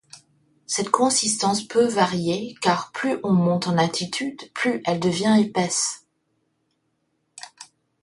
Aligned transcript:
Cette 0.65 0.89
consistance 0.89 1.61
peut 1.61 1.85
varier, 1.85 2.55
car 2.59 2.91
plus 2.91 3.19
on 3.23 3.33
monte 3.33 3.67
en 3.67 3.77
altitude, 3.77 4.41
plus 4.55 4.81
elle 4.87 4.99
devient 4.99 5.37
épaisse. 5.39 6.07